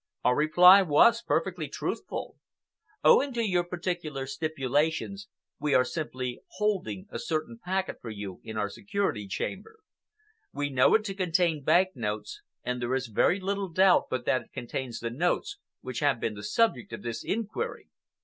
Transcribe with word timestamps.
Our 0.23 0.35
reply 0.35 0.81
was 0.81 1.21
perfectly 1.21 1.67
truthful. 1.67 2.37
Owing 3.03 3.33
to 3.35 3.47
your 3.47 3.63
peculiar 3.63 4.25
stipulations, 4.25 5.27
we 5.59 5.75
are 5.75 5.85
simply 5.85 6.41
holding 6.57 7.05
a 7.11 7.19
certain 7.19 7.59
packet 7.63 7.97
for 8.01 8.09
you 8.09 8.41
in 8.43 8.57
our 8.57 8.67
security 8.67 9.27
chamber. 9.27 9.77
We 10.51 10.71
know 10.71 10.95
it 10.95 11.03
to 11.05 11.13
contain 11.13 11.61
bank 11.63 11.89
notes, 11.93 12.41
and 12.63 12.81
there 12.81 12.95
is 12.95 13.09
very 13.13 13.39
little 13.39 13.69
doubt 13.69 14.05
but 14.09 14.25
that 14.25 14.41
it 14.45 14.53
contains 14.53 14.99
the 15.01 15.11
notes 15.11 15.59
which 15.81 15.99
have 15.99 16.19
been 16.19 16.33
the 16.33 16.41
subject 16.41 16.91
of 16.93 17.03
this 17.03 17.23
inquiry. 17.23 17.89